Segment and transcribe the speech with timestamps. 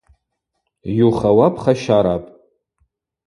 [0.97, 2.27] Йухауа пхащарапӏ.